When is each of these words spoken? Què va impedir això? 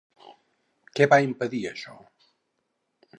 Què 0.99 1.07
va 1.11 1.19
impedir 1.27 1.61
això? 1.73 1.95